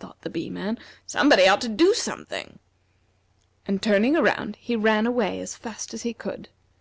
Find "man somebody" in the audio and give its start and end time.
0.50-1.46